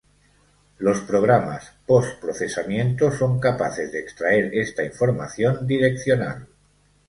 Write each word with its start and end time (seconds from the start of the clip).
Los 0.79 1.01
programas 1.01 1.69
post-procesamiento 1.85 3.11
son 3.11 3.39
capaces 3.39 3.91
de 3.91 3.99
extraer 3.99 4.49
esta 4.51 4.83
información 4.83 5.67
direccional. 5.67 6.47